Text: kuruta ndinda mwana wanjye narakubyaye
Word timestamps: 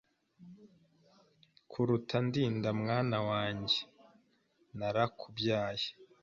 kuruta 1.69 2.15
ndinda 2.27 2.69
mwana 2.81 3.17
wanjye 3.29 3.79
narakubyaye 4.77 5.87